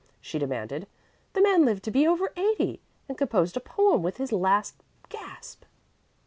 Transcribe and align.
she 0.19 0.39
demanded. 0.39 0.87
"The 1.33 1.43
man 1.43 1.63
lived 1.63 1.83
to 1.83 1.91
be 1.91 2.07
over 2.07 2.33
eighty, 2.35 2.81
and 3.07 3.15
composed 3.15 3.55
a 3.55 3.59
poem 3.59 4.01
with 4.01 4.17
his 4.17 4.31
last 4.31 4.81
gasp." 5.09 5.63